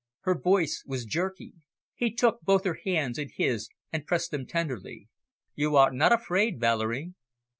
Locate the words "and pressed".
3.93-4.31